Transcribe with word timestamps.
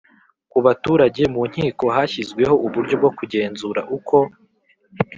ku 0.51 0.57
baturage 0.65 1.21
Mu 1.33 1.41
nkiko 1.49 1.85
hashyizweho 1.95 2.55
uburyo 2.65 2.95
bwo 3.01 3.09
kugenzura 3.17 3.81
uko 3.97 4.17